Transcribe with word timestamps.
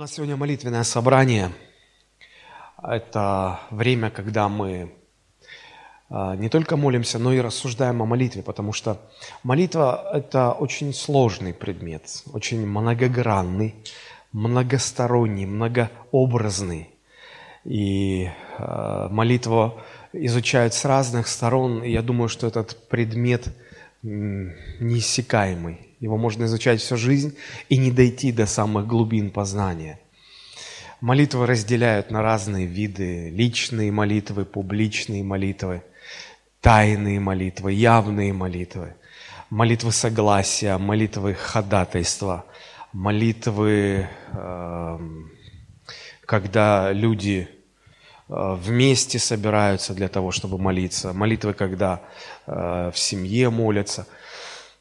У 0.00 0.02
нас 0.02 0.14
сегодня 0.14 0.34
молитвенное 0.34 0.82
собрание. 0.82 1.52
Это 2.82 3.60
время, 3.70 4.08
когда 4.08 4.48
мы 4.48 4.94
а, 6.08 6.34
не 6.36 6.48
только 6.48 6.78
молимся, 6.78 7.18
но 7.18 7.34
и 7.34 7.40
рассуждаем 7.40 8.00
о 8.00 8.06
молитве, 8.06 8.42
потому 8.42 8.72
что 8.72 8.96
молитва– 9.42 10.10
это 10.14 10.52
очень 10.52 10.94
сложный 10.94 11.52
предмет, 11.52 12.22
очень 12.32 12.66
многогранный, 12.66 13.74
многосторонний, 14.32 15.44
многообразный. 15.44 16.88
И 17.66 18.30
э, 18.56 19.08
молитву 19.10 19.78
изучают 20.14 20.72
с 20.72 20.86
разных 20.86 21.28
сторон, 21.28 21.84
и 21.84 21.90
я 21.90 22.00
думаю, 22.00 22.30
что 22.30 22.46
этот 22.46 22.88
предмет 22.88 23.48
неиссякаемый. 24.02 25.88
Его 26.00 26.16
можно 26.16 26.44
изучать 26.44 26.80
всю 26.80 26.96
жизнь 26.96 27.36
и 27.68 27.76
не 27.76 27.90
дойти 27.90 28.32
до 28.32 28.46
самых 28.46 28.86
глубин 28.86 29.30
познания. 29.30 30.00
Молитвы 31.00 31.46
разделяют 31.46 32.10
на 32.10 32.22
разные 32.22 32.66
виды. 32.66 33.30
Личные 33.30 33.92
молитвы, 33.92 34.44
публичные 34.44 35.22
молитвы, 35.22 35.82
тайные 36.60 37.20
молитвы, 37.20 37.72
явные 37.72 38.32
молитвы, 38.32 38.94
молитвы 39.48 39.92
согласия, 39.92 40.76
молитвы 40.78 41.34
ходатайства, 41.34 42.44
молитвы, 42.92 44.08
эм, 44.32 45.30
когда 46.26 46.92
люди 46.92 47.48
вместе 48.30 49.18
собираются 49.18 49.94
для 49.94 50.08
того, 50.08 50.30
чтобы 50.30 50.58
молиться, 50.58 51.12
молитвы, 51.12 51.52
когда 51.54 52.00
э, 52.46 52.90
в 52.92 52.98
семье 52.98 53.50
молятся– 53.50 54.06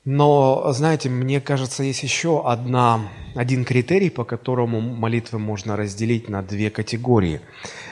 но, 0.05 0.71
знаете, 0.71 1.09
мне 1.09 1.41
кажется, 1.41 1.83
есть 1.83 2.03
еще 2.03 2.43
одна, 2.43 3.09
один 3.35 3.65
критерий, 3.65 4.09
по 4.09 4.23
которому 4.23 4.79
молитвы 4.79 5.39
можно 5.39 5.75
разделить 5.75 6.29
на 6.29 6.41
две 6.41 6.69
категории. 6.69 7.41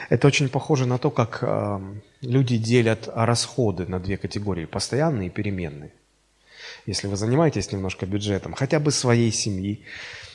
Это 0.08 0.26
очень 0.26 0.48
похоже 0.48 0.86
на 0.86 0.98
то, 0.98 1.10
как 1.10 1.38
э, 1.42 1.80
люди 2.22 2.56
делят 2.56 3.08
расходы 3.14 3.86
на 3.86 4.00
две 4.00 4.16
категории– 4.16 4.64
постоянные 4.66 5.28
и 5.28 5.30
переменные. 5.30 5.92
Если 6.86 7.06
вы 7.06 7.16
занимаетесь 7.16 7.70
немножко 7.72 8.06
бюджетом, 8.06 8.54
хотя 8.54 8.80
бы 8.80 8.90
своей 8.90 9.30
семьи, 9.30 9.84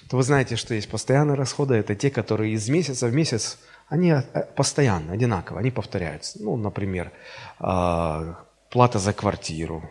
то 0.09 0.17
вы 0.17 0.23
знаете, 0.23 0.55
что 0.57 0.75
есть 0.75 0.89
постоянные 0.89 1.35
расходы– 1.35 1.73
это 1.75 1.95
те, 1.95 2.11
которые 2.11 2.53
из 2.53 2.69
месяца 2.69 3.07
в 3.07 3.13
месяц, 3.13 3.57
они 3.93 4.09
э, 4.09 4.23
постоянно, 4.55 5.13
одинаково, 5.13 5.59
они 5.59 5.71
повторяются. 5.71 6.39
Ну, 6.41 6.57
например, 6.57 7.11
э, 7.59 8.33
плата 8.69 8.99
за 8.99 9.13
квартиру, 9.13 9.83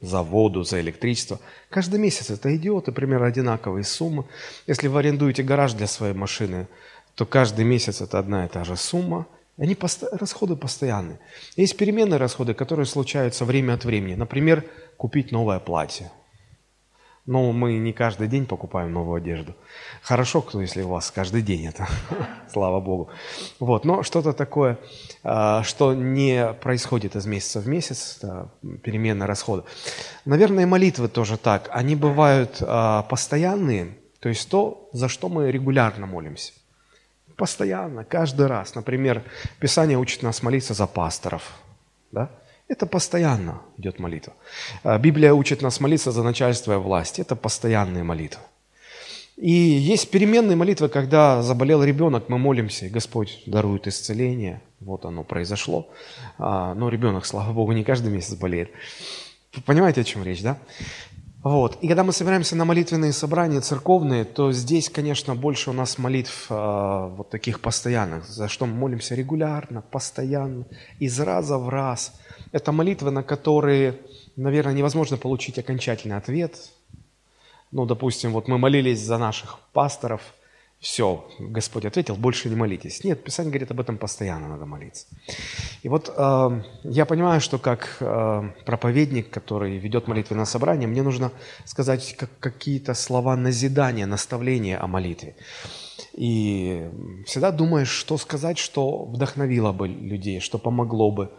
за 0.00 0.22
воду, 0.22 0.64
за 0.64 0.80
электричество. 0.80 1.38
Каждый 1.70 2.00
месяц 2.00 2.30
это 2.30 2.54
идет, 2.56 2.88
и 2.88 2.92
примерно 2.92 3.26
одинаковые 3.26 3.84
суммы. 3.84 4.24
Если 4.66 4.88
вы 4.88 4.98
арендуете 4.98 5.44
гараж 5.44 5.74
для 5.74 5.86
своей 5.86 6.14
машины, 6.14 6.66
то 7.14 7.26
каждый 7.26 7.64
месяц 7.64 8.00
это 8.00 8.18
одна 8.18 8.44
и 8.44 8.48
та 8.48 8.64
же 8.64 8.76
сумма. 8.76 9.26
Они 9.56 9.76
пост... 9.76 10.02
расходы 10.10 10.56
постоянные. 10.56 11.20
Есть 11.56 11.76
переменные 11.76 12.18
расходы, 12.18 12.54
которые 12.54 12.86
случаются 12.86 13.44
время 13.44 13.74
от 13.74 13.84
времени. 13.84 14.16
Например, 14.16 14.64
купить 14.96 15.30
новое 15.30 15.60
платье. 15.60 16.10
Но 17.26 17.52
мы 17.52 17.78
не 17.78 17.94
каждый 17.94 18.28
день 18.28 18.44
покупаем 18.44 18.92
новую 18.92 19.16
одежду. 19.16 19.54
Хорошо, 20.02 20.42
кто, 20.42 20.60
если 20.60 20.82
у 20.82 20.88
вас 20.88 21.10
каждый 21.10 21.40
день 21.40 21.66
это, 21.66 21.88
слава 22.52 22.80
Богу. 22.80 23.08
Вот, 23.60 23.86
но 23.86 24.02
что-то 24.02 24.34
такое, 24.34 24.78
а, 25.22 25.62
что 25.62 25.94
не 25.94 26.52
происходит 26.52 27.16
из 27.16 27.24
месяца 27.24 27.60
в 27.60 27.66
месяц, 27.66 28.20
перемена 28.82 29.26
расхода. 29.26 29.64
Наверное, 30.26 30.66
молитвы 30.66 31.08
тоже 31.08 31.38
так. 31.38 31.70
Они 31.72 31.96
бывают 31.96 32.58
а, 32.60 33.02
постоянные, 33.04 33.96
то 34.20 34.28
есть 34.28 34.50
то, 34.50 34.90
за 34.92 35.08
что 35.08 35.30
мы 35.30 35.50
регулярно 35.50 36.06
молимся. 36.06 36.52
Постоянно, 37.36 38.04
каждый 38.04 38.46
раз. 38.46 38.74
Например, 38.74 39.22
Писание 39.60 39.98
учит 39.98 40.22
нас 40.22 40.42
молиться 40.42 40.74
за 40.74 40.86
пасторов. 40.86 41.42
Да? 42.12 42.30
Это 42.66 42.86
постоянно 42.86 43.62
идет 43.76 43.98
молитва. 43.98 44.32
А, 44.82 44.98
Библия 44.98 45.34
учит 45.34 45.62
нас 45.62 45.80
молиться 45.80 46.12
за 46.12 46.22
начальство 46.22 46.74
и 46.74 46.76
власть. 46.76 47.18
Это 47.18 47.36
постоянные 47.36 48.04
молитвы. 48.04 48.40
И 49.36 49.50
есть 49.50 50.10
переменные 50.10 50.56
молитвы, 50.56 50.88
когда 50.88 51.42
заболел 51.42 51.82
ребенок, 51.82 52.28
мы 52.28 52.38
молимся, 52.38 52.88
Господь 52.88 53.42
дарует 53.46 53.86
исцеление. 53.88 54.62
Вот 54.80 55.04
оно 55.04 55.24
произошло. 55.24 55.90
А, 56.38 56.74
но 56.74 56.88
ребенок, 56.88 57.26
слава 57.26 57.52
Богу, 57.52 57.72
не 57.72 57.84
каждый 57.84 58.12
месяц 58.12 58.34
болеет. 58.34 58.70
Понимаете, 59.66 60.00
о 60.00 60.04
чем 60.04 60.22
речь, 60.24 60.42
да? 60.42 60.58
Вот. 61.44 61.76
И 61.82 61.88
когда 61.88 62.02
мы 62.04 62.12
собираемся 62.12 62.56
на 62.56 62.64
молитвенные 62.64 63.12
собрания 63.12 63.60
церковные, 63.60 64.24
то 64.24 64.50
здесь, 64.50 64.88
конечно, 64.88 65.34
больше 65.36 65.70
у 65.70 65.72
нас 65.74 65.98
молитв 65.98 66.46
э, 66.48 66.54
вот 66.54 67.28
таких 67.28 67.60
постоянных, 67.60 68.26
за 68.26 68.48
что 68.48 68.64
мы 68.64 68.74
молимся 68.74 69.14
регулярно, 69.14 69.82
постоянно, 69.82 70.64
из 70.98 71.20
раза 71.20 71.58
в 71.58 71.68
раз– 71.68 72.14
это 72.54 72.72
молитвы, 72.72 73.10
на 73.10 73.22
которые, 73.22 73.98
наверное, 74.36 74.72
невозможно 74.72 75.16
получить 75.16 75.58
окончательный 75.58 76.16
ответ. 76.16 76.56
Ну, 77.72 77.84
допустим, 77.84 78.32
вот 78.32 78.48
мы 78.48 78.56
молились 78.56 79.00
за 79.04 79.18
наших 79.18 79.58
пасторов, 79.72 80.22
все, 80.84 81.24
Господь 81.38 81.86
ответил, 81.86 82.14
больше 82.14 82.50
не 82.50 82.56
молитесь. 82.56 83.04
Нет, 83.04 83.24
Писание 83.24 83.50
говорит 83.50 83.70
об 83.70 83.80
этом 83.80 83.96
постоянно 83.96 84.48
надо 84.48 84.66
молиться. 84.66 85.06
И 85.82 85.88
вот 85.88 86.12
э, 86.14 86.62
я 86.84 87.06
понимаю, 87.06 87.40
что 87.40 87.58
как 87.58 87.96
э, 88.00 88.50
проповедник, 88.66 89.30
который 89.30 89.78
ведет 89.78 90.08
молитвенное 90.08 90.44
собрание, 90.44 90.86
мне 90.86 91.02
нужно 91.02 91.32
сказать 91.64 92.14
как, 92.18 92.28
какие-то 92.38 92.92
слова 92.92 93.34
назидания, 93.34 94.04
наставления 94.04 94.78
о 94.78 94.86
молитве. 94.86 95.36
И 96.12 96.86
всегда 97.26 97.50
думаешь, 97.50 97.88
что 97.88 98.18
сказать, 98.18 98.58
что 98.58 99.06
вдохновило 99.06 99.72
бы 99.72 99.88
людей, 99.88 100.40
что 100.40 100.58
помогло 100.58 101.10
бы 101.10 101.30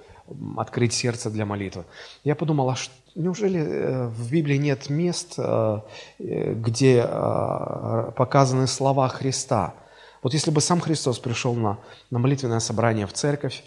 открыть 0.58 0.94
сердце 0.94 1.30
для 1.30 1.46
молитвы. 1.46 1.86
Я 2.24 2.36
подумал, 2.36 2.70
а 2.70 2.76
неужели 3.16 3.60
э, 3.60 4.08
в 4.08 4.32
Библии 4.32 4.58
нет 4.58 4.90
мест, 4.90 5.36
э, 5.38 5.80
где 6.20 7.06
э, 7.08 8.12
показаны 8.16 8.68
слова 8.68 9.08
Христа? 9.08 9.74
Вот 10.24 10.34
если 10.34 10.52
бы 10.52 10.62
сам 10.62 10.80
Христос 10.80 11.20
пришел 11.20 11.54
на, 11.54 11.78
на 12.10 12.20
молитвенное 12.20 12.60
собрание 12.60 13.06
в 13.06 13.14
церковь 13.14 13.64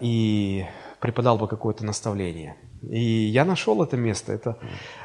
и 0.00 0.66
преподал 1.00 1.38
бы 1.38 1.46
какое-то 1.46 1.86
наставление. 1.86 2.56
И 2.82 3.00
я 3.00 3.44
нашел 3.44 3.82
это 3.82 3.96
место. 3.96 4.32
Это 4.32 4.58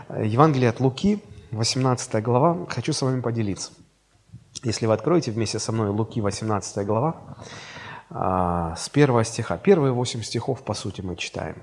Евангелие 0.09 0.69
от 0.69 0.79
Луки, 0.79 1.23
18 1.51 2.21
глава. 2.23 2.65
Хочу 2.67 2.93
с 2.93 3.01
вами 3.03 3.21
поделиться. 3.21 3.71
Если 4.63 4.85
вы 4.85 4.93
откроете 4.93 5.31
вместе 5.31 5.59
со 5.59 5.71
мной 5.71 5.89
Луки, 5.89 6.19
18 6.19 6.85
глава, 6.85 7.37
с 8.13 8.89
первого 8.89 9.23
стиха. 9.23 9.57
Первые 9.57 9.91
восемь 9.91 10.21
стихов, 10.21 10.63
по 10.63 10.73
сути, 10.75 11.01
мы 11.01 11.15
читаем. 11.15 11.55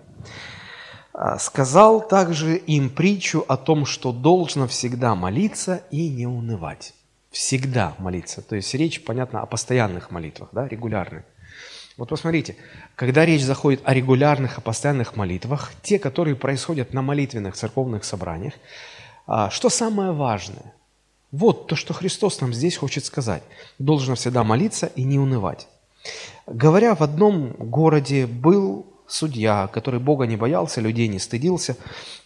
А, 1.13 1.39
«Сказал 1.39 2.07
также 2.07 2.57
им 2.57 2.91
притчу 2.91 3.45
о 3.47 3.57
том, 3.57 3.85
что 3.85 4.13
должно 4.13 4.67
всегда 4.67 5.15
молиться 5.15 5.83
и 5.91 6.09
не 6.09 6.27
унывать». 6.27 6.95
Всегда 7.31 7.95
молиться. 7.99 8.43
То 8.43 8.57
есть 8.57 8.75
речь, 8.75 9.05
понятно, 9.05 9.43
о 9.43 9.47
постоянных 9.47 10.11
молитвах, 10.11 10.49
да, 10.53 10.67
регулярных. 10.67 11.23
Вот 11.97 12.09
посмотрите, 12.09 12.57
когда 12.97 13.25
речь 13.25 13.45
заходит 13.45 13.83
о 13.85 13.95
регулярных, 13.95 14.59
о 14.59 14.61
постоянных 14.61 15.15
молитвах, 15.17 15.71
те, 15.83 15.99
которые 15.99 16.35
происходят 16.35 16.93
на 16.93 17.03
молитвенных 17.03 17.55
церковных 17.55 18.05
собраниях, 18.05 18.55
а, 19.27 19.51
что 19.51 19.69
самое 19.69 20.11
важное? 20.11 20.75
Вот 21.31 21.69
то, 21.69 21.77
что 21.77 21.95
Христос 21.95 22.41
нам 22.41 22.53
здесь 22.53 22.77
хочет 22.77 23.05
сказать. 23.05 23.43
Должно 23.79 24.17
всегда 24.17 24.43
молиться 24.43 24.87
и 24.87 25.05
не 25.05 25.19
унывать. 25.19 25.69
Говоря, 26.47 26.95
в 26.95 27.03
одном 27.03 27.53
городе 27.59 28.27
был 28.27 28.87
судья, 29.07 29.69
который 29.73 30.01
Бога 30.01 30.27
не 30.27 30.37
боялся, 30.37 30.81
людей 30.81 31.09
не 31.09 31.19
стыдился. 31.19 31.77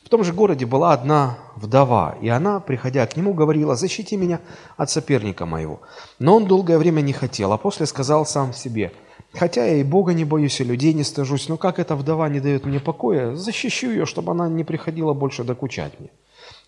В 0.03 0.09
том 0.09 0.23
же 0.23 0.33
городе 0.33 0.67
была 0.67 0.93
одна 0.93 1.39
вдова, 1.57 2.17
и 2.21 2.29
она, 2.29 2.61
приходя 2.61 3.07
к 3.07 3.17
нему, 3.17 3.33
говорила, 3.33 3.75
«Защити 3.75 4.17
меня 4.17 4.41
от 4.77 4.91
соперника 4.91 5.47
моего». 5.47 5.81
Но 6.19 6.37
он 6.37 6.47
долгое 6.47 6.79
время 6.79 7.01
не 7.01 7.13
хотел, 7.13 7.53
а 7.53 7.59
после 7.59 7.87
сказал 7.87 8.27
сам 8.27 8.53
себе, 8.53 8.93
«Хотя 9.33 9.65
я 9.65 9.77
и 9.77 9.83
Бога 9.83 10.13
не 10.13 10.25
боюсь, 10.25 10.61
и 10.61 10.65
людей 10.65 10.93
не 10.93 11.05
стыжусь, 11.05 11.49
но 11.49 11.57
как 11.57 11.79
эта 11.79 11.97
вдова 11.97 12.29
не 12.29 12.41
дает 12.41 12.67
мне 12.67 12.81
покоя, 12.81 13.35
защищу 13.35 13.91
ее, 13.91 14.07
чтобы 14.07 14.33
она 14.33 14.49
не 14.49 14.65
приходила 14.65 15.15
больше 15.15 15.43
докучать 15.43 15.99
мне». 15.99 16.11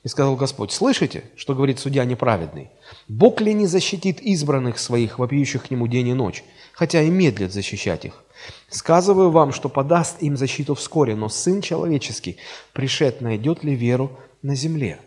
И 0.04 0.08
сказал 0.08 0.36
Господь, 0.36 0.72
слышите, 0.72 1.24
что 1.36 1.54
говорит 1.54 1.78
судья 1.78 2.04
неправедный? 2.04 2.70
Бог 3.08 3.40
ли 3.40 3.52
не 3.54 3.66
защитит 3.66 4.20
избранных 4.20 4.78
своих, 4.78 5.18
вопиющих 5.18 5.66
к 5.66 5.70
нему 5.70 5.88
день 5.88 6.08
и 6.08 6.14
ночь? 6.14 6.44
хотя 6.76 7.00
и 7.00 7.08
медлит 7.08 7.52
защищать 7.52 8.04
их. 8.04 8.22
Сказываю 8.68 9.30
вам, 9.30 9.52
что 9.52 9.70
подаст 9.70 10.22
им 10.22 10.36
защиту 10.36 10.74
вскоре, 10.74 11.16
но 11.16 11.30
Сын 11.30 11.62
Человеческий, 11.62 12.36
пришед, 12.74 13.22
найдет 13.22 13.64
ли 13.64 13.74
веру 13.74 14.20
на 14.42 14.54
земле?» 14.54 15.00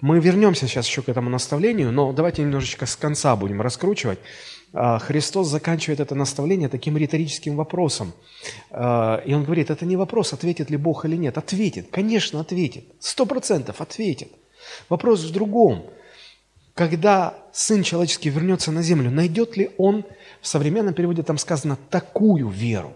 Мы 0.00 0.20
вернемся 0.20 0.68
сейчас 0.68 0.86
еще 0.86 1.02
к 1.02 1.08
этому 1.08 1.30
наставлению, 1.30 1.90
но 1.90 2.12
давайте 2.12 2.42
немножечко 2.42 2.84
с 2.86 2.94
конца 2.94 3.34
будем 3.36 3.62
раскручивать. 3.62 4.18
А, 4.76 4.98
Христос 4.98 5.46
заканчивает 5.48 6.00
это 6.00 6.16
наставление 6.16 6.68
таким 6.68 6.96
риторическим 6.96 7.54
вопросом. 7.54 8.12
А, 8.70 9.22
и 9.24 9.32
Он 9.32 9.44
говорит, 9.44 9.70
это 9.70 9.86
не 9.86 9.96
вопрос, 9.96 10.32
ответит 10.32 10.68
ли 10.68 10.76
Бог 10.76 11.04
или 11.04 11.16
нет. 11.16 11.38
Ответит, 11.38 11.88
конечно, 11.90 12.40
ответит. 12.40 12.84
Сто 12.98 13.24
процентов 13.24 13.80
ответит. 13.80 14.32
Вопрос 14.88 15.22
в 15.22 15.32
другом. 15.32 15.86
когда 16.74 17.34
Сын 17.52 17.84
Человеческий 17.84 18.30
вернется 18.30 18.72
на 18.72 18.82
землю, 18.82 19.08
найдет 19.08 19.56
ли 19.56 19.70
Он, 19.78 20.04
в 20.40 20.48
современном 20.48 20.92
переводе 20.92 21.22
там 21.22 21.38
сказано, 21.38 21.78
такую 21.88 22.48
веру? 22.48 22.94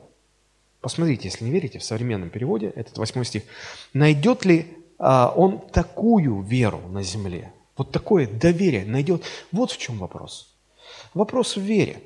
Посмотрите, 0.80 1.28
если 1.28 1.44
не 1.44 1.52
верите, 1.52 1.78
в 1.78 1.84
современном 1.84 2.30
переводе, 2.30 2.72
этот 2.74 2.98
восьмой 2.98 3.24
стих, 3.24 3.44
найдет 3.92 4.44
ли 4.44 4.66
а, 4.98 5.32
Он 5.36 5.60
такую 5.60 6.40
веру 6.40 6.80
на 6.88 7.04
земле? 7.04 7.52
Вот 7.76 7.92
такое 7.92 8.26
доверие 8.26 8.84
найдет. 8.84 9.22
Вот 9.52 9.70
в 9.70 9.78
чем 9.78 9.98
вопрос. 9.98 10.57
Вопрос 11.14 11.56
в 11.56 11.60
вере. 11.60 12.02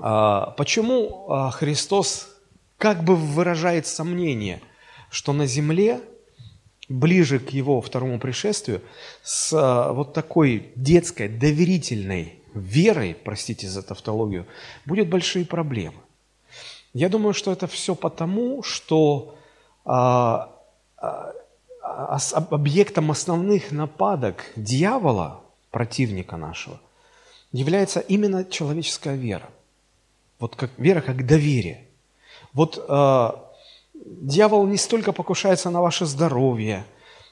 А, 0.00 0.52
почему 0.56 1.26
а, 1.28 1.50
Христос 1.50 2.28
как 2.76 3.02
бы 3.02 3.16
выражает 3.16 3.86
сомнение, 3.86 4.60
что 5.10 5.32
на 5.32 5.46
земле 5.46 6.00
ближе 6.88 7.38
к 7.38 7.50
его 7.50 7.80
второму 7.80 8.18
пришествию 8.18 8.80
с 9.22 9.52
а, 9.52 9.92
вот 9.92 10.14
такой 10.14 10.72
детской, 10.76 11.28
доверительной 11.28 12.40
верой, 12.54 13.14
простите 13.14 13.68
за 13.68 13.82
тавтологию, 13.82 14.46
будет 14.86 15.08
большие 15.08 15.44
проблемы. 15.44 15.98
Я 16.94 17.08
думаю, 17.08 17.34
что 17.34 17.52
это 17.52 17.66
все 17.66 17.94
потому, 17.94 18.62
что 18.62 19.36
объектом 21.84 23.10
основных 23.10 23.70
нападок 23.72 24.44
дьявола, 24.56 25.42
противника 25.70 26.36
нашего, 26.36 26.80
является 27.52 28.00
именно 28.00 28.44
человеческая 28.44 29.16
вера. 29.16 29.48
Вот 30.38 30.56
как 30.56 30.70
вера 30.78 31.00
как 31.00 31.26
доверие. 31.26 31.86
Вот 32.52 32.84
э, 32.88 33.28
дьявол 34.04 34.66
не 34.66 34.76
столько 34.76 35.12
покушается 35.12 35.70
на 35.70 35.80
ваше 35.80 36.06
здоровье, 36.06 36.84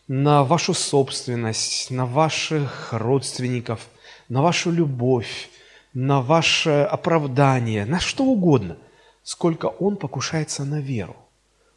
на 0.08 0.44
вашу 0.44 0.74
собственность, 0.74 1.90
на 1.90 2.06
ваших 2.06 2.92
родственников, 2.92 3.86
на 4.28 4.42
вашу 4.42 4.70
любовь, 4.70 5.48
на 5.94 6.20
ваше 6.20 6.82
оправдание, 6.90 7.84
на 7.86 8.00
что 8.00 8.24
угодно, 8.24 8.76
сколько 9.22 9.66
он 9.66 9.96
покушается 9.96 10.64
на 10.64 10.80
веру. 10.80 11.16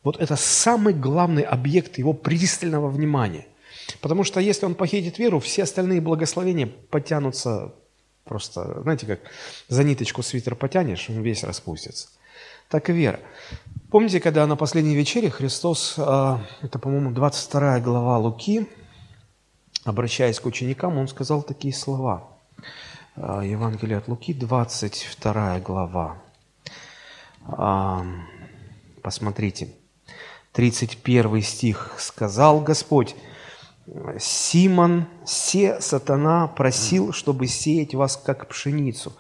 Вот 0.03 0.19
это 0.19 0.35
самый 0.35 0.93
главный 0.93 1.43
объект 1.43 1.97
его 1.97 2.13
пристального 2.13 2.89
внимания. 2.89 3.47
Потому 4.01 4.23
что 4.23 4.39
если 4.39 4.65
он 4.65 4.75
похитит 4.75 5.19
веру, 5.19 5.39
все 5.39 5.63
остальные 5.63 6.01
благословения 6.01 6.67
потянутся 6.67 7.73
просто, 8.29 8.81
знаете, 8.83 9.07
как 9.07 9.19
за 9.67 9.83
ниточку 9.83 10.21
свитер 10.21 10.55
потянешь, 10.55 11.09
он 11.09 11.21
весь 11.21 11.43
распустится. 11.43 12.09
Так 12.69 12.91
и 12.91 12.93
вера. 12.93 13.19
Помните, 13.89 14.19
когда 14.19 14.45
на 14.45 14.55
последней 14.55 14.95
вечере 14.95 15.31
Христос, 15.31 15.95
а, 15.97 16.39
это, 16.61 16.77
по-моему, 16.77 17.11
22 17.11 17.79
глава 17.79 18.19
Луки, 18.19 18.69
обращаясь 19.83 20.39
к 20.39 20.45
ученикам, 20.45 20.99
он 20.99 21.07
сказал 21.07 21.41
такие 21.41 21.73
слова. 21.73 22.29
А, 23.15 23.41
Евангелие 23.41 23.97
от 23.97 24.07
Луки, 24.07 24.35
22 24.35 25.59
глава. 25.61 26.21
А, 27.47 28.05
посмотрите. 29.01 29.69
31 30.51 31.41
стих. 31.41 31.95
«Сказал 31.97 32.61
Господь, 32.61 33.15
Симон, 34.19 35.05
се 35.25 35.81
сатана 35.81 36.47
просил, 36.47 37.11
чтобы 37.13 37.47
сеять 37.47 37.95
вас, 37.95 38.17
как 38.17 38.47
пшеницу, 38.47 39.13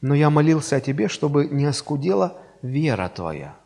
но 0.00 0.14
я 0.14 0.30
молился 0.30 0.76
о 0.76 0.80
тебе, 0.80 1.08
чтобы 1.08 1.46
не 1.46 1.66
оскудела 1.66 2.36
вера 2.62 3.08
твоя». 3.08 3.56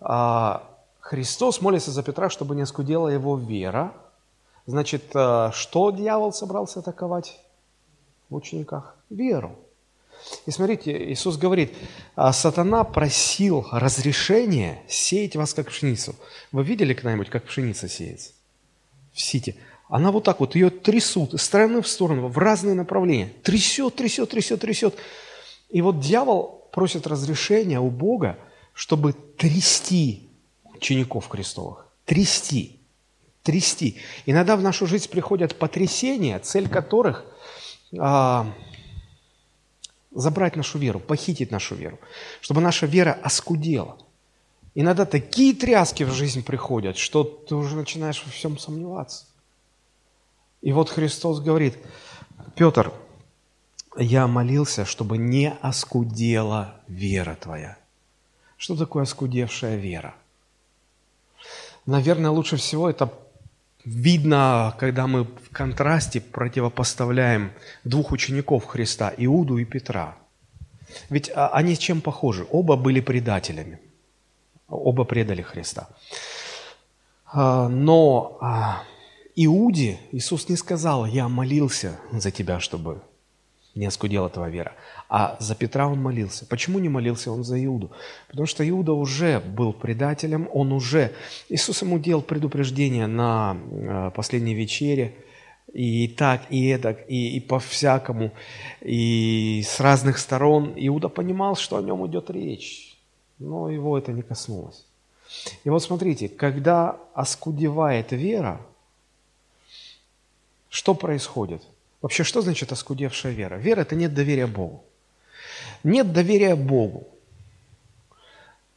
А 0.00 0.68
Христос 1.00 1.60
молится 1.60 1.90
за 1.90 2.02
Петра, 2.02 2.28
чтобы 2.28 2.54
не 2.54 2.62
оскудела 2.62 3.08
его 3.08 3.36
вера. 3.36 3.94
Значит, 4.66 5.04
а, 5.14 5.50
что 5.52 5.90
дьявол 5.90 6.32
собрался 6.32 6.80
атаковать 6.80 7.40
в 8.28 8.34
учениках? 8.34 8.94
Веру. 9.10 9.56
И 10.46 10.50
смотрите, 10.50 11.12
Иисус 11.12 11.36
говорит, 11.36 11.72
«А 12.14 12.32
сатана 12.32 12.84
просил 12.84 13.66
разрешения 13.70 14.82
сеять 14.88 15.36
вас 15.36 15.54
как 15.54 15.68
пшеницу. 15.68 16.14
Вы 16.52 16.64
видели 16.64 16.94
когда-нибудь, 16.94 17.30
как 17.30 17.44
пшеница 17.44 17.88
сеется? 17.88 18.32
В 19.12 19.20
сите. 19.20 19.56
Она 19.88 20.12
вот 20.12 20.24
так 20.24 20.40
вот, 20.40 20.54
ее 20.54 20.70
трясут 20.70 21.34
из 21.34 21.42
стороны 21.42 21.80
в 21.80 21.88
сторону, 21.88 22.28
в 22.28 22.36
разные 22.36 22.74
направления. 22.74 23.32
Трясет, 23.42 23.96
трясет, 23.96 24.30
трясет, 24.30 24.60
трясет. 24.60 24.94
И 25.70 25.80
вот 25.80 26.00
дьявол 26.00 26.68
просит 26.72 27.06
разрешения 27.06 27.80
у 27.80 27.90
Бога, 27.90 28.38
чтобы 28.74 29.12
трясти 29.12 30.28
учеников 30.74 31.28
крестовых. 31.28 31.86
Трясти. 32.04 32.80
Трясти. 33.42 33.96
Иногда 34.26 34.56
в 34.56 34.62
нашу 34.62 34.86
жизнь 34.86 35.08
приходят 35.08 35.56
потрясения, 35.56 36.38
цель 36.38 36.68
которых 36.68 37.24
а, 37.98 38.46
забрать 40.10 40.56
нашу 40.56 40.78
веру, 40.78 41.00
похитить 41.00 41.50
нашу 41.50 41.74
веру, 41.74 41.98
чтобы 42.40 42.60
наша 42.60 42.86
вера 42.86 43.18
оскудела. 43.22 43.98
Иногда 44.74 45.04
такие 45.04 45.54
тряски 45.54 46.04
в 46.04 46.12
жизнь 46.12 46.44
приходят, 46.44 46.96
что 46.96 47.24
ты 47.24 47.54
уже 47.54 47.76
начинаешь 47.76 48.22
во 48.24 48.30
всем 48.30 48.58
сомневаться. 48.58 49.26
И 50.60 50.72
вот 50.72 50.88
Христос 50.88 51.40
говорит, 51.40 51.78
Петр, 52.54 52.92
я 53.96 54.26
молился, 54.26 54.84
чтобы 54.84 55.18
не 55.18 55.52
оскудела 55.60 56.80
вера 56.86 57.36
твоя. 57.40 57.78
Что 58.56 58.76
такое 58.76 59.04
оскудевшая 59.04 59.76
вера? 59.76 60.14
Наверное, 61.86 62.30
лучше 62.30 62.56
всего 62.56 62.90
это 62.90 63.12
видно, 63.88 64.74
когда 64.78 65.06
мы 65.06 65.24
в 65.24 65.50
контрасте 65.52 66.20
противопоставляем 66.20 67.52
двух 67.84 68.12
учеников 68.12 68.66
Христа, 68.66 69.12
Иуду 69.16 69.58
и 69.58 69.64
Петра. 69.64 70.16
Ведь 71.10 71.30
а, 71.34 71.48
они 71.48 71.76
чем 71.76 72.00
похожи? 72.00 72.46
Оба 72.50 72.76
были 72.76 73.00
предателями. 73.00 73.80
Оба 74.68 75.04
предали 75.04 75.42
Христа. 75.42 75.88
А, 77.26 77.68
но 77.68 78.38
а, 78.40 78.82
Иуде 79.36 79.98
Иисус 80.12 80.48
не 80.48 80.56
сказал, 80.56 81.06
я 81.06 81.28
молился 81.28 81.98
за 82.12 82.30
тебя, 82.30 82.60
чтобы 82.60 83.02
не 83.78 83.86
оскудела 83.86 84.28
твоя 84.28 84.50
вера. 84.50 84.72
А 85.08 85.36
за 85.38 85.54
Петра 85.54 85.86
он 85.86 86.02
молился. 86.02 86.44
Почему 86.46 86.80
не 86.80 86.88
молился 86.88 87.30
он 87.30 87.44
за 87.44 87.64
Иуду? 87.64 87.92
Потому 88.26 88.46
что 88.46 88.68
Иуда 88.68 88.92
уже 88.92 89.40
был 89.40 89.72
предателем, 89.72 90.48
он 90.52 90.72
уже... 90.72 91.12
Иисус 91.48 91.82
ему 91.82 91.98
делал 91.98 92.22
предупреждение 92.22 93.06
на 93.06 93.56
э, 93.56 94.10
последней 94.14 94.54
вечере, 94.54 95.14
и 95.72 96.08
так, 96.08 96.42
и 96.50 96.68
эдак, 96.70 97.04
и, 97.08 97.36
и 97.36 97.40
по-всякому, 97.40 98.32
и 98.80 99.62
с 99.64 99.80
разных 99.80 100.18
сторон. 100.18 100.72
Иуда 100.76 101.08
понимал, 101.08 101.54
что 101.54 101.76
о 101.76 101.82
нем 101.82 102.04
идет 102.06 102.30
речь, 102.30 102.98
но 103.38 103.70
его 103.70 103.96
это 103.96 104.12
не 104.12 104.22
коснулось. 104.22 104.86
И 105.62 105.70
вот 105.70 105.82
смотрите, 105.82 106.28
когда 106.28 106.96
оскудевает 107.14 108.12
вера, 108.12 108.60
что 110.68 110.94
происходит? 110.94 111.62
Вообще, 112.00 112.24
что 112.24 112.40
значит 112.40 112.72
оскудевшая 112.72 113.32
вера? 113.32 113.56
Вера– 113.56 113.80
это 113.82 113.96
нет 113.96 114.14
доверия 114.14 114.46
Богу 114.46 114.84
нет 115.84 116.12
доверия 116.12 116.56
Богу. 116.56 117.08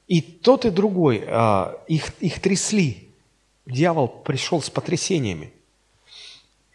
И 0.08 0.22
тот, 0.22 0.66
и 0.66 0.70
другой, 0.70 1.24
а, 1.28 1.78
их, 1.88 2.12
их 2.20 2.42
трясли. 2.42 3.10
Дьявол 3.66 4.08
пришел 4.08 4.62
с 4.62 4.70
потрясениями. 4.70 5.54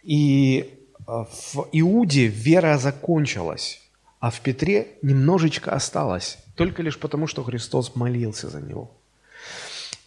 И 0.02 0.72
а, 1.06 1.24
в 1.24 1.68
Иуде 1.72 2.26
вера 2.26 2.78
закончилась, 2.78 3.82
а 4.20 4.30
в 4.30 4.40
Петре 4.40 4.88
немножечко 5.02 5.72
осталось, 5.72 6.38
только 6.54 6.82
лишь 6.82 6.98
потому, 6.98 7.26
что 7.26 7.44
Христос 7.44 7.94
молился 7.94 8.48
за 8.48 8.60
него. 8.60 8.90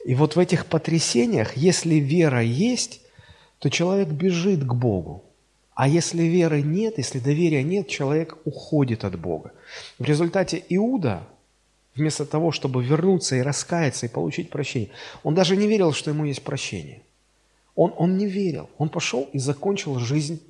И 0.05 0.15
вот 0.15 0.35
в 0.35 0.39
этих 0.39 0.65
потрясениях, 0.65 1.55
если 1.55 1.95
вера 1.95 2.41
есть, 2.41 3.01
то 3.59 3.69
человек 3.69 4.07
бежит 4.07 4.63
к 4.63 4.73
Богу. 4.73 5.23
А 5.79 5.87
если 5.87 6.23
веры 6.23 6.61
нет, 6.61 6.97
если 6.97 7.19
доверия 7.19 7.63
нет, 7.63 7.87
человек 7.87 8.37
уходит 8.43 9.05
от 9.05 9.17
Бога. 9.17 9.53
В 9.97 10.03
результате 10.03 10.61
Иуда, 10.67 11.25
вместо 11.95 12.25
того, 12.25 12.51
чтобы 12.51 12.83
вернуться 12.83 13.37
и 13.37 13.41
раскаяться 13.41 14.05
и 14.05 14.09
получить 14.09 14.49
прощение, 14.49 14.89
он 15.23 15.35
даже 15.35 15.55
не 15.55 15.69
верил, 15.69 15.93
что 15.93 16.11
ему 16.11 16.25
есть 16.25 16.43
прощение. 16.43 17.01
Он, 17.75 17.93
он 17.95 18.17
не 18.17 18.25
верил. 18.25 18.69
Он 18.77 18.89
пошел 18.89 19.29
и 19.31 19.39
закончил 19.39 19.97
жизнь 19.99 20.41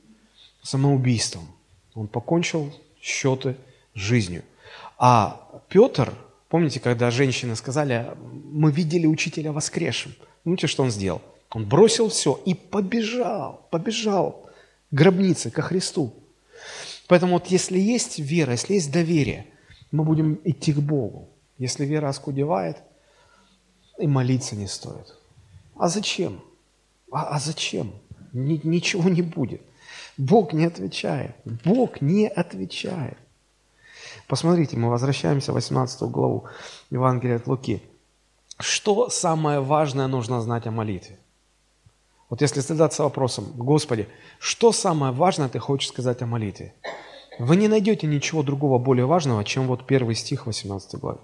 самоубийством. 0.64 1.48
Он 1.94 2.08
покончил 2.08 2.74
счеты 3.00 3.56
с 3.94 4.00
жизнью. 4.00 4.42
А 4.98 5.62
Петр, 5.70 6.12
помните, 6.48 6.80
когда 6.80 7.12
женщины 7.12 7.56
сказали, 7.56 8.14
мы 8.52 8.72
видели 8.72 9.06
учителя 9.06 9.52
воскресшим. 9.52 10.16
Помните, 10.44 10.66
что 10.66 10.82
он 10.82 10.90
сделал? 10.90 11.22
Он 11.52 11.66
бросил 11.66 12.10
все 12.10 12.42
и 12.48 12.56
побежал, 12.56 13.68
побежал 13.70 14.49
гробнице, 14.92 15.52
ко 15.52 15.62
Христу. 15.62 16.14
Поэтому 17.08 17.34
вот 17.34 17.48
если 17.48 17.80
есть 17.80 18.20
вера, 18.20 18.52
если 18.52 18.76
есть 18.76 18.92
доверие, 18.92 19.46
мы 19.92 20.04
будем 20.04 20.40
идти 20.44 20.74
к 20.74 20.80
Богу. 20.80 21.30
Если 21.58 21.86
вера 21.86 22.10
оскудевает, 22.10 22.78
и 23.98 24.08
молиться 24.08 24.56
не 24.56 24.68
стоит. 24.68 25.16
А 25.76 25.90
зачем? 25.90 26.42
А, 27.12 27.36
а 27.36 27.40
зачем? 27.40 27.92
Ни, 28.32 28.60
ничего 28.64 29.10
не 29.10 29.22
будет. 29.22 29.62
Бог 30.18 30.54
не 30.54 30.66
отвечает. 30.66 31.36
Бог 31.66 32.02
не 32.02 32.28
отвечает. 32.28 33.18
Посмотрите, 34.28 34.78
мы 34.78 34.90
возвращаемся 34.90 35.52
в 35.52 35.56
18 35.56 36.02
главу 36.04 36.46
Евангелия 36.92 37.38
от 37.38 37.48
Луки. 37.48 37.82
Что 38.60 39.10
самое 39.10 39.60
важное 39.60 40.08
нужно 40.08 40.42
знать 40.42 40.68
о 40.68 40.72
молитве? 40.72 41.18
Вот 42.30 42.42
если 42.42 42.60
задаться 42.60 43.04
вопросом, 43.04 43.52
Господи, 43.56 44.08
что 44.40 44.72
самое 44.72 45.12
важное 45.12 45.50
ты 45.50 45.60
хочешь 45.60 45.90
сказать 45.90 46.22
о 46.22 46.28
молитве? 46.28 46.74
Вы 47.40 47.56
не 47.56 47.68
найдете 47.68 48.06
ничего 48.06 48.44
другого 48.44 48.78
более 48.78 49.06
важного, 49.06 49.44
чем 49.44 49.68
вот 49.68 49.88
первый 49.88 50.14
стих 50.14 50.46
18 50.46 51.00
главы. 51.00 51.20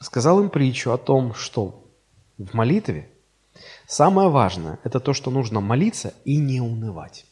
Сказал 0.00 0.40
им 0.40 0.50
притчу 0.50 0.90
о 0.90 0.98
том, 0.98 1.34
что 1.34 1.84
в 2.36 2.54
молитве 2.54 3.08
самое 3.86 4.28
важное– 4.28 4.78
это 4.84 5.00
то, 5.00 5.12
что 5.12 5.30
нужно 5.30 5.60
молиться 5.60 6.14
и 6.24 6.36
не 6.36 6.60
унывать. 6.60 7.24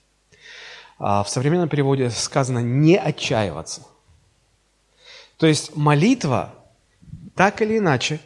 А 0.99 1.23
в 1.23 1.29
современном 1.29 1.69
переводе 1.69 2.11
сказано 2.11 2.61
«не 2.61 2.97
отчаиваться». 2.97 3.83
То 5.39 5.47
есть 5.47 5.77
молитва 5.77 6.55
так 7.35 7.61
или 7.63 7.79
иначе 7.79 8.21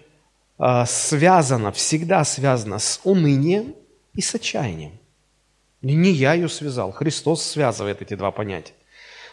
а, 0.59 0.87
связана, 0.87 1.73
всегда 1.73 2.25
связана 2.25 2.79
с 2.79 3.01
унынием 3.03 3.75
и 4.21 4.23
с 4.23 4.35
отчаянием. 4.35 4.93
Не 5.81 6.11
я 6.11 6.35
ее 6.35 6.51
связал, 6.51 6.93
Христос 6.93 7.43
связывает 7.43 8.03
эти 8.03 8.15
два 8.15 8.31
понятия. 8.31 8.75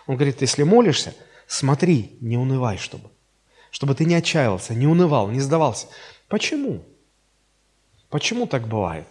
Он 0.07 0.15
говорит, 0.15 0.41
если 0.41 0.63
молишься, 0.63 1.13
смотри, 1.45 2.17
не 2.21 2.37
унывай, 2.37 2.77
чтобы. 2.77 3.09
Чтобы 3.69 3.95
ты 3.95 4.05
не 4.05 4.15
отчаивался, 4.15 4.73
не 4.73 4.87
унывал, 4.87 5.27
не 5.29 5.41
сдавался. 5.41 5.87
Почему? 6.29 6.85
Почему 8.09 8.47
так 8.47 8.65
бывает? 8.69 9.05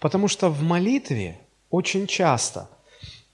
Потому 0.00 0.26
что 0.26 0.48
в 0.48 0.62
молитве 0.62 1.38
очень 1.70 2.08
часто 2.08 2.68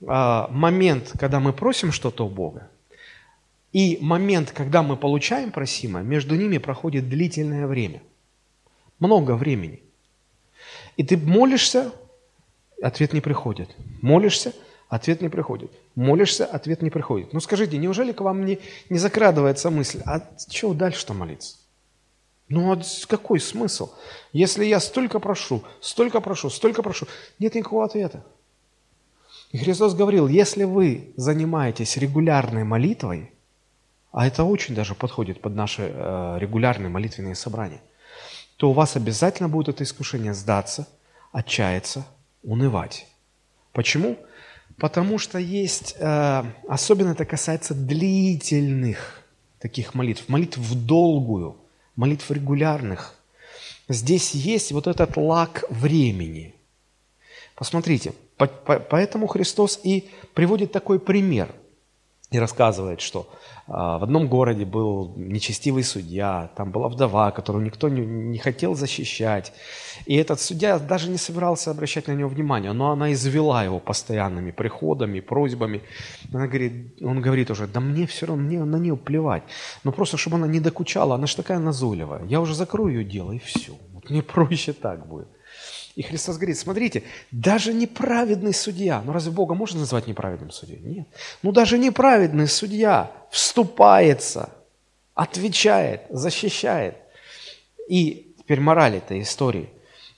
э, 0.02 0.46
момент, 0.50 1.12
когда 1.18 1.40
мы 1.40 1.54
просим 1.54 1.92
что-то 1.92 2.26
у 2.26 2.28
Бога, 2.28 2.68
и 3.72 3.96
момент, 4.02 4.52
когда 4.52 4.82
мы 4.82 4.99
получаем 4.99 5.50
просимое, 5.50 6.02
между 6.02 6.34
ними 6.34 6.58
проходит 6.58 7.08
длительное 7.08 7.66
время. 7.66 8.02
Много 8.99 9.34
времени. 9.34 9.80
И 11.00 11.02
ты 11.02 11.16
молишься, 11.16 11.92
ответ 12.83 13.14
не 13.14 13.23
приходит. 13.23 13.75
Молишься, 14.02 14.52
ответ 14.90 15.23
не 15.23 15.30
приходит. 15.30 15.71
Молишься, 15.95 16.45
ответ 16.45 16.83
не 16.83 16.90
приходит. 16.90 17.33
Ну 17.33 17.40
скажите, 17.40 17.78
неужели 17.78 18.12
к 18.12 18.21
вам 18.21 18.45
не, 18.45 18.59
не 18.90 18.99
закрадывается 18.99 19.71
мысль, 19.71 20.02
а 20.04 20.21
чего 20.50 20.75
дальше-то 20.75 21.14
молиться? 21.14 21.57
Ну 22.50 22.71
а 22.71 22.83
какой 23.09 23.40
смысл? 23.40 23.95
Если 24.35 24.66
я 24.66 24.78
столько 24.78 25.21
прошу, 25.21 25.62
столько 25.80 26.21
прошу, 26.21 26.50
столько 26.50 26.83
прошу, 26.83 27.07
нет 27.38 27.54
никакого 27.54 27.87
ответа. 27.87 28.23
И 29.52 29.57
Христос 29.57 29.95
говорил, 29.95 30.28
если 30.28 30.64
вы 30.64 31.14
занимаетесь 31.16 31.97
регулярной 31.97 32.64
молитвой, 32.64 33.33
а 34.12 34.26
это 34.26 34.45
очень 34.45 34.75
даже 34.75 34.95
подходит 34.95 35.40
под 35.40 35.54
наши 35.54 35.90
э, 35.95 36.37
регулярные 36.38 36.90
молитвенные 36.90 37.37
собрания, 37.37 37.80
то 38.60 38.68
у 38.68 38.72
вас 38.74 38.94
обязательно 38.94 39.48
будет 39.48 39.70
это 39.70 39.84
искушение 39.84 40.34
сдаться, 40.34 40.86
отчаяться, 41.32 42.06
унывать. 42.42 43.06
Почему? 43.72 44.18
Потому 44.76 45.16
что 45.16 45.38
есть, 45.38 45.96
э, 45.98 46.44
особенно 46.68 47.12
это 47.12 47.24
касается 47.24 47.72
длительных 47.72 49.22
таких 49.60 49.94
молитв, 49.94 50.28
молитв 50.28 50.58
в 50.58 50.74
долгую, 50.74 51.56
молитв 51.96 52.30
регулярных. 52.30 53.14
Здесь 53.88 54.32
есть 54.32 54.72
вот 54.72 54.86
этот 54.88 55.16
лак 55.16 55.64
времени. 55.70 56.54
Посмотрите, 57.54 58.12
по, 58.36 58.46
по, 58.46 58.78
поэтому 58.78 59.26
Христос 59.26 59.80
и 59.82 60.10
приводит 60.34 60.70
такой 60.70 61.00
пример 61.00 61.54
и 62.30 62.38
рассказывает, 62.38 63.00
что 63.00 63.28
а, 63.66 63.99
в 63.99 64.04
одном 64.04 64.28
городе 64.28 64.64
был 64.64 65.12
нечестивый 65.16 65.82
судья, 65.82 66.50
там 66.56 66.70
была 66.70 66.88
вдова, 66.88 67.32
которую 67.32 67.64
никто 67.64 67.88
не, 67.88 68.06
не 68.06 68.38
хотел 68.38 68.75
защищать. 68.76 69.52
И 70.06 70.14
этот 70.14 70.40
судья 70.40 70.78
даже 70.78 71.10
не 71.10 71.18
собирался 71.18 71.72
обращать 71.72 72.06
на 72.06 72.12
него 72.12 72.28
внимание, 72.28 72.72
но 72.72 72.92
она 72.92 73.12
извела 73.12 73.64
его 73.64 73.80
постоянными 73.80 74.52
приходами, 74.52 75.20
просьбами. 75.20 75.82
Она 76.32 76.46
говорит, 76.46 77.02
он 77.02 77.20
говорит 77.20 77.50
уже, 77.50 77.66
да 77.66 77.80
мне 77.80 78.06
все 78.06 78.26
равно, 78.26 78.44
мне 78.44 78.64
на 78.64 78.76
нее 78.76 78.96
плевать. 78.96 79.42
Но 79.82 79.90
просто, 79.90 80.16
чтобы 80.16 80.37
она 80.37 80.46
не 80.46 80.60
докучала, 80.60 81.16
она 81.16 81.26
же 81.26 81.37
такая 81.37 81.58
назойливая. 81.58 82.25
Я 82.26 82.40
уже 82.40 82.54
закрою 82.54 83.00
ее 83.00 83.04
дело, 83.04 83.32
и 83.32 83.38
все. 83.38 83.72
Вот 83.92 84.08
мне 84.08 84.22
проще 84.34 84.72
так 84.72 85.08
будет. 85.08 85.28
И 85.97 86.02
Христос 86.02 86.37
говорит, 86.37 86.56
смотрите, 86.56 87.02
даже 87.30 87.73
неправедный 87.73 88.54
судья, 88.54 89.02
ну 89.02 89.12
разве 89.12 89.32
Бога 89.32 89.54
можно 89.54 89.80
назвать 89.80 90.06
неправедным 90.06 90.50
судьей? 90.50 90.78
Нет. 90.80 91.09
Ну 91.42 91.52
даже 91.52 91.78
неправедный 91.78 92.47
судья 92.47 93.11
вступается, 93.30 94.50
отвечает, 95.14 96.02
защищает. 96.11 96.97
И 97.88 98.35
теперь 98.38 98.61
мораль 98.61 98.97
этой 98.97 99.23
истории. 99.23 99.68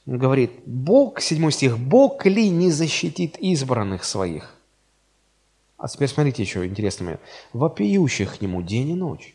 Он 0.06 0.18
говорит, 0.18 0.50
Бог, 0.66 1.20
седьмой 1.20 1.52
стих, 1.52 1.78
Бог 1.78 2.26
ли 2.26 2.48
не 2.48 2.70
защитит 2.70 3.38
избранных 3.38 4.04
своих? 4.04 4.54
А 5.78 5.88
теперь 5.88 6.08
смотрите 6.08 6.42
еще 6.42 6.66
интересный 6.66 7.04
момент. 7.04 7.22
Вопиющих 7.52 8.38
к 8.38 8.40
Нему 8.40 8.62
день 8.62 8.90
и 8.90 8.94
ночь. 8.94 9.34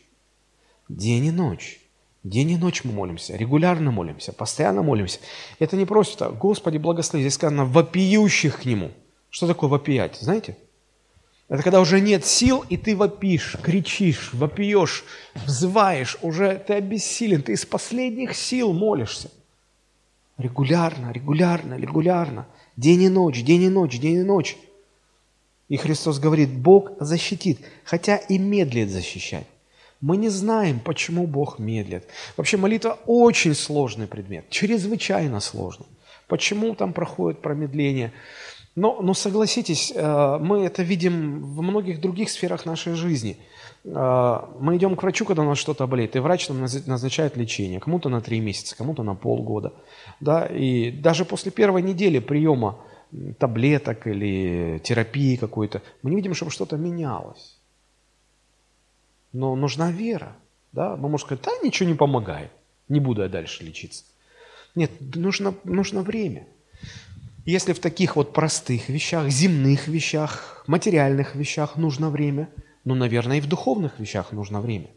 День 0.88 1.26
и 1.26 1.30
ночь. 1.30 1.80
День 2.24 2.50
и 2.50 2.56
ночь 2.56 2.82
мы 2.84 2.92
молимся, 2.92 3.36
регулярно 3.36 3.90
молимся, 3.90 4.32
постоянно 4.32 4.82
молимся. 4.82 5.20
Это 5.58 5.76
не 5.76 5.86
просто 5.86 6.30
«Господи, 6.30 6.78
благослови». 6.78 7.22
Здесь 7.22 7.34
сказано 7.34 7.64
«вопиющих 7.64 8.60
к 8.60 8.64
Нему». 8.64 8.90
Что 9.30 9.46
такое 9.46 9.70
вопиять, 9.70 10.16
знаете? 10.16 10.56
Это 11.48 11.62
когда 11.62 11.80
уже 11.80 12.00
нет 12.00 12.26
сил, 12.26 12.64
и 12.68 12.76
ты 12.76 12.94
вопишь, 12.96 13.56
кричишь, 13.62 14.34
вопиешь, 14.34 15.04
взываешь, 15.34 16.18
уже 16.20 16.62
ты 16.66 16.74
обессилен, 16.74 17.42
ты 17.42 17.52
из 17.52 17.64
последних 17.64 18.34
сил 18.34 18.72
молишься. 18.72 19.30
Регулярно, 20.36 21.10
регулярно, 21.10 21.74
регулярно. 21.74 22.46
День 22.76 23.02
и 23.02 23.08
ночь, 23.08 23.42
день 23.42 23.62
и 23.62 23.68
ночь, 23.68 23.98
день 23.98 24.18
и 24.18 24.22
ночь. 24.22 24.56
И 25.68 25.76
Христос 25.76 26.18
говорит, 26.18 26.50
Бог 26.50 26.92
защитит, 27.00 27.60
хотя 27.84 28.16
и 28.16 28.38
медлит 28.38 28.90
защищать. 28.90 29.46
Мы 30.00 30.16
не 30.16 30.28
знаем, 30.28 30.80
почему 30.80 31.26
Бог 31.26 31.58
медлит. 31.58 32.04
Вообще 32.36 32.56
молитва 32.56 32.98
очень 33.06 33.54
сложный 33.54 34.06
предмет, 34.06 34.48
чрезвычайно 34.48 35.40
сложный. 35.40 35.86
Почему 36.28 36.74
там 36.74 36.92
проходит 36.92 37.40
промедление? 37.40 38.12
Но, 38.76 39.02
но 39.02 39.12
согласитесь, 39.12 39.92
э, 39.92 40.38
мы 40.40 40.64
это 40.64 40.84
видим 40.84 41.42
в 41.42 41.62
многих 41.62 42.00
других 42.00 42.30
сферах 42.30 42.64
нашей 42.64 42.94
жизни. 42.94 43.36
Э, 43.84 44.40
мы 44.60 44.76
идем 44.76 44.94
к 44.94 45.02
врачу, 45.02 45.24
когда 45.24 45.42
у 45.42 45.46
нас 45.46 45.58
что-то 45.58 45.86
болеет, 45.88 46.14
и 46.14 46.20
врач 46.20 46.48
нам 46.48 46.60
назначает 46.60 47.36
лечение, 47.36 47.80
кому-то 47.80 48.08
на 48.08 48.20
три 48.20 48.38
месяца, 48.38 48.76
кому-то 48.76 49.02
на 49.02 49.16
полгода. 49.16 49.72
Да? 50.20 50.46
И 50.46 50.92
даже 50.92 51.24
после 51.24 51.50
первой 51.50 51.82
недели 51.82 52.20
приема 52.20 52.78
таблеток 53.38 54.06
или 54.06 54.80
терапии 54.84 55.36
какой-то, 55.36 55.82
мы 56.02 56.10
не 56.10 56.16
видим, 56.16 56.34
чтобы 56.34 56.52
что-то 56.52 56.76
менялось. 56.76 57.58
Но 59.38 59.54
нужна 59.54 59.92
вера. 59.92 60.36
Да? 60.72 60.96
Мы 60.96 61.08
можем 61.08 61.26
сказать, 61.26 61.44
да, 61.44 61.52
ничего 61.62 61.88
не 61.88 61.94
помогает, 61.94 62.50
не 62.88 62.98
буду 62.98 63.22
я 63.22 63.28
дальше 63.28 63.62
лечиться. 63.62 64.02
Нет, 64.74 64.90
нужно, 65.14 65.54
нужно 65.62 66.02
время. 66.02 66.48
Если 67.44 67.72
в 67.72 67.78
таких 67.78 68.16
вот 68.16 68.32
простых 68.32 68.88
вещах, 68.88 69.28
земных 69.28 69.86
вещах, 69.86 70.64
материальных 70.66 71.36
вещах 71.36 71.76
нужно 71.76 72.10
время, 72.10 72.48
ну, 72.82 72.96
наверное, 72.96 73.38
и 73.38 73.40
в 73.40 73.46
духовных 73.46 74.00
вещах 74.00 74.32
нужно 74.32 74.60
время. 74.60 74.88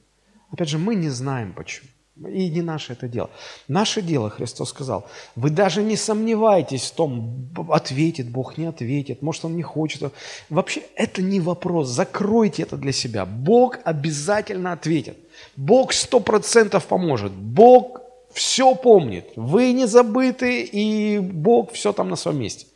Опять 0.50 0.69
же, 0.69 0.79
мы 0.79 0.95
не 0.95 1.10
знаем 1.10 1.53
почему. 1.53 1.89
И 2.17 2.49
не 2.49 2.61
наше 2.61 2.93
это 2.93 3.07
дело. 3.07 3.29
Наше 3.67 4.01
дело, 4.01 4.29
Христос 4.29 4.69
сказал, 4.69 5.05
вы 5.35 5.49
даже 5.49 5.81
не 5.81 5.95
сомневайтесь 5.95 6.91
в 6.91 6.95
том, 6.95 7.49
ответит 7.69 8.29
Бог, 8.29 8.57
не 8.57 8.65
ответит, 8.65 9.21
может, 9.21 9.45
Он 9.45 9.55
не 9.55 9.63
хочет. 9.63 10.13
Вообще, 10.49 10.83
это 10.95 11.21
не 11.21 11.39
вопрос, 11.39 11.87
закройте 11.87 12.63
это 12.63 12.77
для 12.77 12.91
себя. 12.91 13.25
Бог 13.25 13.79
обязательно 13.85 14.73
ответит. 14.73 15.17
Бог 15.55 15.93
сто 15.93 16.19
процентов 16.19 16.85
поможет. 16.85 17.31
Бог 17.31 18.01
все 18.33 18.75
помнит. 18.75 19.31
Вы 19.35 19.71
не 19.71 19.87
забыты, 19.87 20.63
и 20.63 21.17
Бог 21.19 21.71
все 21.71 21.93
там 21.93 22.09
на 22.09 22.15
своем 22.17 22.39
месте. 22.39 22.67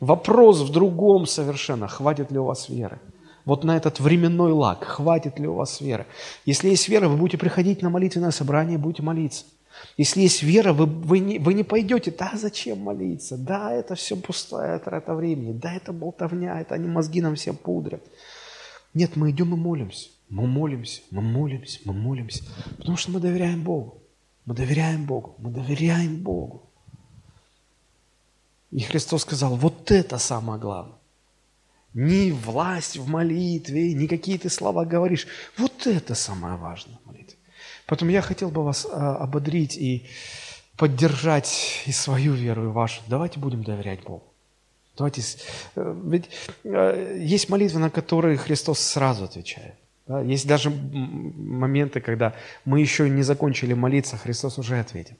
Вопрос 0.00 0.60
в 0.60 0.70
другом 0.70 1.26
совершенно, 1.26 1.88
хватит 1.88 2.30
ли 2.30 2.38
у 2.38 2.44
вас 2.44 2.68
веры 2.68 3.00
вот 3.44 3.64
на 3.64 3.76
этот 3.76 4.00
временной 4.00 4.52
лак, 4.52 4.84
хватит 4.84 5.38
ли 5.38 5.46
у 5.46 5.54
вас 5.54 5.80
веры. 5.80 6.06
Если 6.44 6.70
есть 6.70 6.88
вера, 6.88 7.08
вы 7.08 7.16
будете 7.16 7.38
приходить 7.38 7.82
на 7.82 7.90
молитвенное 7.90 8.30
собрание, 8.30 8.78
будете 8.78 9.02
молиться. 9.02 9.44
Если 9.96 10.20
есть 10.20 10.42
вера, 10.42 10.72
вы, 10.72 10.86
вы, 10.86 11.18
не, 11.18 11.38
вы 11.38 11.54
не 11.54 11.64
пойдете, 11.64 12.14
да, 12.16 12.32
зачем 12.34 12.78
молиться? 12.78 13.36
Да, 13.36 13.72
это 13.72 13.94
все 13.94 14.16
пустая 14.16 14.78
трата 14.78 15.14
времени, 15.14 15.52
да, 15.52 15.74
это 15.74 15.92
болтовня, 15.92 16.60
это 16.60 16.74
они 16.74 16.88
мозги 16.88 17.20
нам 17.20 17.34
все 17.34 17.52
пудрят. 17.52 18.02
Нет, 18.94 19.16
мы 19.16 19.30
идем 19.30 19.54
и 19.54 19.56
молимся. 19.56 20.10
Мы 20.28 20.46
молимся, 20.46 21.02
мы 21.10 21.20
молимся, 21.20 21.80
мы 21.84 21.92
молимся, 21.92 22.42
потому 22.78 22.96
что 22.96 23.10
мы 23.10 23.20
доверяем 23.20 23.62
Богу. 23.62 23.98
Мы 24.46 24.54
доверяем 24.54 25.04
Богу, 25.04 25.34
мы 25.38 25.50
доверяем 25.50 26.16
Богу. 26.22 26.70
И 28.70 28.80
Христос 28.80 29.22
сказал, 29.22 29.56
вот 29.56 29.90
это 29.90 30.16
самое 30.16 30.58
главное. 30.58 30.96
Ни 31.94 32.30
власть 32.30 32.96
в 32.96 33.08
молитве, 33.08 33.92
ни 33.94 34.06
какие 34.06 34.38
ты 34.38 34.48
слова 34.48 34.84
говоришь. 34.84 35.26
Вот 35.56 35.86
это 35.86 36.14
самое 36.14 36.56
важное 36.56 36.98
в 37.04 37.06
молитве. 37.06 37.36
Поэтому 37.86 38.10
я 38.10 38.22
хотел 38.22 38.50
бы 38.50 38.64
вас 38.64 38.86
а, 38.90 39.16
ободрить 39.16 39.76
и 39.76 40.06
поддержать 40.76 41.82
и 41.86 41.92
свою 41.92 42.32
веру, 42.32 42.64
и 42.64 42.72
вашу. 42.72 43.02
Давайте 43.08 43.38
будем 43.38 43.62
доверять 43.62 44.02
Богу. 44.02 44.24
Давайте, 44.96 45.22
э, 45.76 45.94
ведь 46.04 46.28
э, 46.64 47.18
есть 47.20 47.48
молитвы, 47.48 47.80
на 47.80 47.90
которые 47.90 48.36
Христос 48.36 48.78
сразу 48.78 49.24
отвечает. 49.24 49.74
Есть 50.24 50.46
даже 50.46 50.70
моменты, 50.70 52.00
когда 52.00 52.34
мы 52.64 52.80
еще 52.80 53.08
не 53.08 53.22
закончили 53.22 53.72
молиться, 53.72 54.16
Христос 54.16 54.58
уже 54.58 54.78
ответил. 54.80 55.16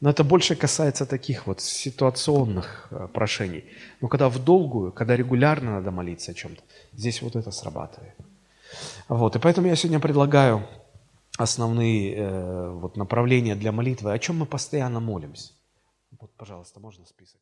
Но 0.00 0.08
это 0.08 0.24
больше 0.24 0.56
касается 0.56 1.04
таких 1.04 1.46
вот 1.46 1.60
ситуационных 1.60 2.88
э, 2.90 3.08
прошений. 3.12 3.64
Но 4.00 4.08
когда 4.08 4.30
в 4.30 4.42
долгую, 4.42 4.92
когда 4.92 5.14
регулярно 5.14 5.72
надо 5.72 5.90
молиться 5.90 6.30
о 6.30 6.34
чем-то, 6.34 6.62
здесь 6.94 7.20
вот 7.20 7.36
это 7.36 7.50
срабатывает. 7.50 8.14
Вот, 9.08 9.36
и 9.36 9.38
поэтому 9.38 9.66
я 9.66 9.76
сегодня 9.76 10.00
предлагаю 10.00 10.66
основные 11.36 12.14
э, 12.14 12.70
вот, 12.70 12.96
направления 12.96 13.54
для 13.56 13.72
молитвы, 13.72 14.12
о 14.12 14.18
чем 14.18 14.38
мы 14.38 14.46
постоянно 14.46 15.00
молимся. 15.00 15.52
Вот, 16.18 16.30
пожалуйста, 16.36 16.80
можно 16.80 17.04
список. 17.04 17.40